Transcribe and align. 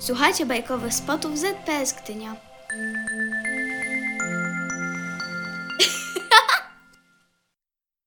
Słuchajcie 0.00 0.46
bajkowych 0.46 0.94
spotów 0.94 1.38
ZPS 1.38 1.94
Gdynia. 2.02 2.36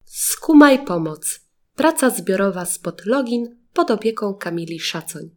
Skumaj 0.06 0.86
pomoc. 0.86 1.40
Praca 1.76 2.10
zbiorowa 2.10 2.66
spod 2.66 3.06
login 3.06 3.58
pod 3.74 3.92
opieką 3.92 4.34
Kamili 4.34 4.80
Szacoń. 4.80 5.30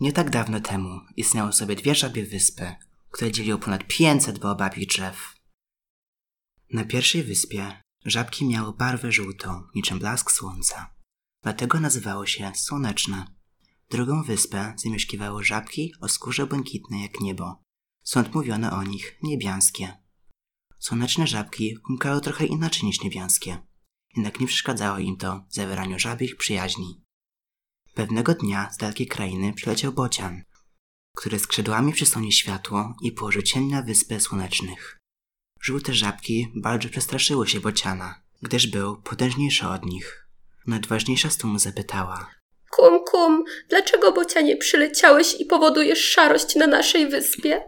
Nie 0.00 0.12
tak 0.12 0.30
dawno 0.30 0.60
temu 0.60 1.00
istniały 1.16 1.52
sobie 1.52 1.76
dwie 1.76 1.94
żabie 1.94 2.26
wyspy, 2.26 2.74
które 3.10 3.32
dzieliło 3.32 3.58
ponad 3.58 3.84
500 3.86 4.38
baobabich 4.38 4.88
drzew. 4.88 5.34
Na 6.72 6.84
pierwszej 6.84 7.22
wyspie 7.22 7.82
żabki 8.04 8.44
miały 8.44 8.72
barwę 8.72 9.12
żółtą, 9.12 9.62
niczym 9.74 9.98
blask 9.98 10.30
słońca. 10.30 10.94
Dlatego 11.42 11.80
nazywało 11.80 12.26
się 12.26 12.52
Słoneczne. 12.54 13.33
Drugą 13.94 14.22
wyspę 14.22 14.74
zamieszkiwały 14.76 15.44
żabki 15.44 15.92
o 16.00 16.08
skórze 16.08 16.46
błękitnej 16.46 17.02
jak 17.02 17.20
niebo. 17.20 17.62
Stąd 18.04 18.34
mówiono 18.34 18.72
o 18.72 18.82
nich 18.82 19.18
niebiańskie. 19.22 19.92
Słoneczne 20.78 21.26
żabki 21.26 21.76
kumkały 21.76 22.20
trochę 22.20 22.46
inaczej 22.46 22.84
niż 22.84 23.00
niebiańskie. 23.02 23.58
Jednak 24.16 24.40
nie 24.40 24.46
przeszkadzało 24.46 24.98
im 24.98 25.16
to 25.16 25.44
zawieraniu 25.48 25.98
żabich 25.98 26.36
przyjaźni. 26.36 27.00
Pewnego 27.94 28.34
dnia 28.34 28.70
z 28.72 28.76
dalekiej 28.76 29.06
krainy 29.06 29.52
przyleciał 29.52 29.92
bocian, 29.92 30.42
który 31.16 31.38
skrzydłami 31.38 31.92
przysłonił 31.92 32.32
światło 32.32 32.96
i 33.02 33.12
położył 33.12 33.42
cień 33.42 33.66
na 33.66 33.82
wyspę 33.82 34.20
słonecznych. 34.20 34.98
Żółte 35.60 35.94
żabki 35.94 36.48
bardzo 36.54 36.88
przestraszyły 36.88 37.48
się 37.48 37.60
bociana, 37.60 38.22
gdyż 38.42 38.66
był 38.66 38.96
potężniejszy 38.96 39.68
od 39.68 39.84
nich. 39.84 40.28
Najważniejsza 40.66 41.30
z 41.30 41.36
tłumu 41.36 41.58
zapytała. 41.58 42.43
Kum, 42.76 43.04
kum, 43.04 43.44
dlaczego 43.68 44.12
bocianie 44.12 44.56
przyleciałeś 44.56 45.40
i 45.40 45.44
powodujesz 45.44 46.10
szarość 46.10 46.54
na 46.56 46.66
naszej 46.66 47.08
wyspie? 47.08 47.62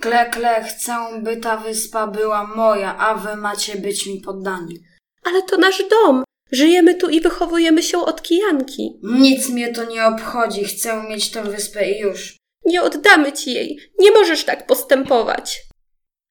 Kle, 0.00 0.30
kle, 0.30 0.64
chcę, 0.64 1.22
by 1.22 1.36
ta 1.36 1.56
wyspa 1.56 2.06
była 2.06 2.46
moja, 2.46 2.98
a 2.98 3.14
wy 3.14 3.36
macie 3.36 3.78
być 3.78 4.06
mi 4.06 4.20
poddani. 4.20 4.78
Ale 5.24 5.42
to 5.42 5.56
nasz 5.56 5.82
dom. 5.90 6.24
Żyjemy 6.52 6.94
tu 6.94 7.08
i 7.08 7.20
wychowujemy 7.20 7.82
się 7.82 7.98
od 7.98 8.22
kijanki. 8.22 9.00
Nic 9.02 9.48
mnie 9.48 9.72
to 9.72 9.84
nie 9.84 10.06
obchodzi, 10.06 10.64
chcę 10.64 11.02
mieć 11.08 11.30
tę 11.30 11.42
wyspę 11.42 11.90
i 11.90 11.98
już. 11.98 12.36
Nie 12.64 12.82
oddamy 12.82 13.32
ci 13.32 13.52
jej. 13.52 13.78
Nie 13.98 14.10
możesz 14.10 14.44
tak 14.44 14.66
postępować. 14.66 15.62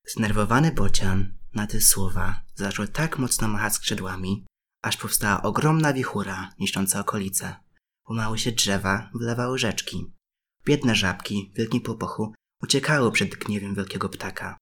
Znerwowany 0.08 0.72
bocian 0.72 1.34
na 1.56 1.68
te 1.68 1.81
słowa 1.81 2.36
zaczął 2.56 2.88
tak 2.88 3.18
mocno 3.18 3.48
machać 3.48 3.73
skrzydłami, 3.73 4.46
aż 4.84 4.98
powstała 4.98 5.42
ogromna 5.42 5.94
wichura 5.94 6.50
niszcząca 6.59 7.00
okolice. 7.00 7.56
Umały 8.10 8.40
się 8.40 8.52
drzewa, 8.52 9.10
wylewały 9.14 9.60
rzeczki. 9.60 10.14
Biedne 10.66 10.96
żabki 10.96 11.52
wielkim 11.56 11.82
popochu 11.82 12.34
uciekały 12.64 13.12
przed 13.12 13.36
gniewem 13.36 13.76
wielkiego 13.76 14.10
ptaka. 14.10 14.58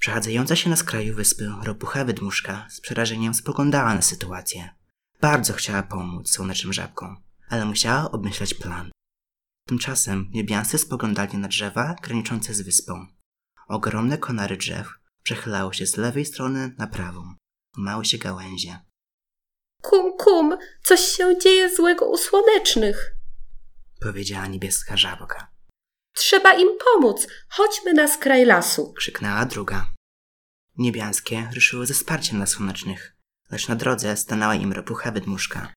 Przechadzająca 0.00 0.56
się 0.56 0.70
na 0.70 0.76
skraju 0.76 1.14
wyspy 1.14 1.52
ropucha 1.62 2.04
wydmuszka 2.04 2.66
z 2.70 2.80
przerażeniem 2.80 3.34
spoglądała 3.34 3.94
na 3.94 4.02
sytuację. 4.02 4.74
Bardzo 5.20 5.52
chciała 5.52 5.82
pomóc 5.82 6.30
słonecznym 6.30 6.72
żabkom, 6.72 7.16
ale 7.48 7.64
musiała 7.64 8.10
obmyślać 8.10 8.54
plan. 8.54 8.90
Tymczasem 9.66 10.30
niebiańscy 10.34 10.78
spoglądali 10.78 11.38
na 11.38 11.48
drzewa 11.48 11.94
graniczące 12.02 12.54
z 12.54 12.60
wyspą. 12.60 13.06
Ogromne 13.68 14.18
konary 14.18 14.56
drzew 14.56 14.88
przechylały 15.22 15.74
się 15.74 15.86
z 15.86 15.96
lewej 15.96 16.24
strony 16.24 16.74
na 16.78 16.86
prawą. 16.86 17.34
Umały 17.78 18.04
się 18.04 18.18
gałęzie. 18.18 18.85
Kum, 19.90 20.16
kum, 20.16 20.56
coś 20.82 21.00
się 21.00 21.38
dzieje 21.38 21.76
złego 21.76 22.06
u 22.06 22.16
słonecznych. 22.16 23.14
Powiedziała 24.00 24.46
niebieska 24.46 24.96
żabka. 24.96 25.48
Trzeba 26.14 26.52
im 26.54 26.68
pomóc. 26.84 27.26
Chodźmy 27.48 27.92
na 27.92 28.08
skraj 28.08 28.44
lasu. 28.44 28.92
Krzyknęła 28.92 29.44
druga. 29.44 29.86
Niebiańskie 30.78 31.48
ruszyły 31.54 31.86
ze 31.86 31.94
wsparciem 31.94 32.36
dla 32.36 32.46
słonecznych, 32.46 33.16
lecz 33.50 33.68
na 33.68 33.76
drodze 33.76 34.16
stanęła 34.16 34.54
im 34.54 34.72
ropucha 34.72 35.12
wydmuszka. 35.12 35.72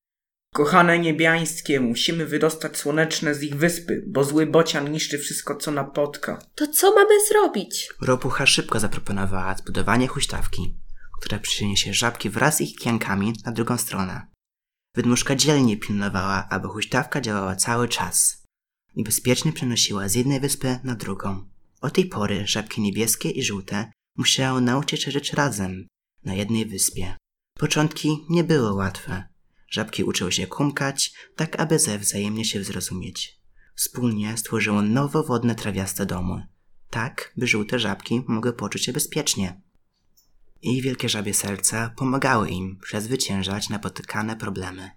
Kochane 0.54 1.00
niebiańskie, 1.00 1.80
musimy 1.80 2.26
wydostać 2.26 2.78
słoneczne 2.78 3.36
z 3.36 3.44
ich 3.44 3.56
wyspy, 3.56 4.04
bo 4.08 4.24
zły 4.24 4.46
bocian 4.46 4.92
niszczy 4.92 5.18
wszystko, 5.18 5.56
co 5.56 5.72
napotka. 5.72 6.40
To 6.56 6.68
co 6.68 6.96
mamy 6.96 7.26
zrobić? 7.28 7.90
Ropucha 8.02 8.46
szybko 8.46 8.80
zaproponowała 8.80 9.56
zbudowanie 9.56 10.08
huśtawki, 10.08 10.76
która 11.20 11.40
przyniesie 11.40 11.94
żabki 11.94 12.30
wraz 12.30 12.58
z 12.58 12.62
ich 12.62 12.76
kiankami 12.76 13.34
na 13.46 13.52
drugą 13.52 13.78
stronę. 13.78 14.28
Wydmuszka 14.96 15.36
dzielnie 15.36 15.78
pilnowała, 15.78 16.48
aby 16.50 16.68
huśtawka 16.68 17.22
działała 17.22 17.56
cały 17.56 17.88
czas 17.88 18.44
i 18.96 19.04
bezpiecznie 19.04 19.54
przenosiła 19.54 20.10
z 20.10 20.16
jednej 20.16 20.40
wyspy 20.40 20.80
na 20.84 20.96
drugą. 20.96 21.50
Od 21.82 21.94
tej 21.94 22.06
pory 22.06 22.48
żabki 22.48 22.82
niebieskie 22.82 23.30
i 23.30 23.44
żółte 23.44 23.92
musiały 24.18 24.62
nauczyć 24.62 25.04
się 25.04 25.12
żyć 25.12 25.34
razem 25.34 25.88
na 26.24 26.34
jednej 26.34 26.66
wyspie. 26.66 27.18
Początki 27.60 28.26
nie 28.30 28.44
były 28.44 28.74
łatwe. 28.74 29.24
Żabki 29.70 30.04
uczyły 30.04 30.32
się 30.32 30.48
kumkać, 30.48 31.14
tak 31.36 31.60
aby 31.60 31.80
ze 31.80 32.00
wzajemnie 32.00 32.46
się 32.46 32.64
zrozumieć. 32.64 33.40
Wspólnie 33.76 34.38
stworzyły 34.38 34.84
nowe 34.84 35.24
wodne 35.24 35.56
trawiaste 35.56 36.06
domy, 36.06 36.48
tak 36.90 37.34
by 37.38 37.48
żółte 37.48 37.80
żabki 37.80 38.24
mogły 38.28 38.54
poczuć 38.54 38.86
się 38.86 38.94
bezpiecznie. 38.94 39.62
I 40.62 40.82
wielkie 40.82 41.10
żabie 41.10 41.34
serca 41.34 41.90
pomagały 41.96 42.50
im 42.50 42.78
przezwyciężać 42.78 43.70
napotykane 43.70 44.36
problemy. 44.36 44.92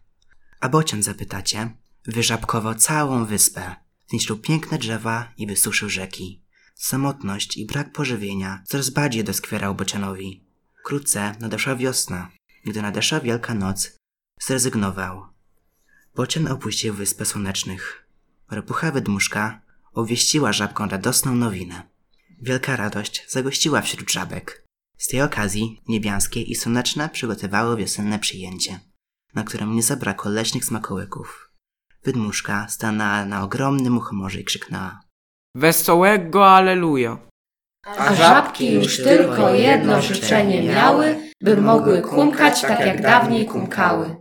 A 0.60 0.68
bocian 0.68 1.02
zapytacie, 1.02 1.76
wyżabkował 2.06 2.74
całą 2.74 3.24
wyspę, 3.24 3.76
zniszczył 4.08 4.38
piękne 4.38 4.78
drzewa 4.78 5.32
i 5.36 5.46
wysuszył 5.46 5.88
rzeki. 5.88 6.42
Samotność 6.74 7.56
i 7.56 7.66
brak 7.66 7.92
pożywienia 7.92 8.62
coraz 8.66 8.90
bardziej 8.90 9.24
doskwierał 9.24 9.74
bocianowi. 9.74 10.44
Wkrótce 10.80 11.34
nadeszła 11.40 11.76
wiosna. 11.76 12.30
Gdy 12.64 12.82
nadeszła 12.82 13.20
wielka 13.20 13.54
noc, 13.54 13.98
zrezygnował. 14.40 15.26
Bocian 16.14 16.46
opuścił 16.46 16.94
Wyspę 16.94 17.24
Słonecznych. 17.24 18.08
Ropucha 18.50 18.90
wydmuszka 18.90 19.60
obwieściła 19.92 20.52
żabką 20.52 20.88
radosną 20.88 21.34
nowinę. 21.34 21.82
Wielka 22.40 22.76
radość 22.76 23.24
zagościła 23.28 23.82
wśród 23.82 24.10
żabek. 24.12 24.61
Z 25.02 25.06
tej 25.08 25.22
okazji 25.22 25.82
niebiańskie 25.88 26.42
i 26.42 26.54
słoneczne 26.54 27.08
przygotowały 27.08 27.76
wiosenne 27.76 28.18
przyjęcie, 28.18 28.80
na 29.34 29.44
którym 29.44 29.74
nie 29.76 29.82
zabrakło 29.82 30.30
leśnych 30.30 30.64
smakołyków. 30.64 31.50
Wydmuszka 32.04 32.68
stanęła 32.68 33.24
na 33.24 33.42
ogromnym 33.44 33.96
uchomorze 33.98 34.40
i 34.40 34.44
krzyknęła. 34.44 35.00
Wesołego 35.54 36.50
Aleluja! 36.50 37.18
A 37.98 38.14
żabki 38.14 38.72
już 38.72 38.96
tylko 38.96 39.54
jedno 39.54 40.02
życzenie 40.02 40.62
miały, 40.62 41.16
by 41.40 41.56
mogły 41.56 42.02
kumkać 42.02 42.60
tak 42.62 42.80
jak 42.80 43.02
dawniej 43.02 43.46
kumkały. 43.46 44.16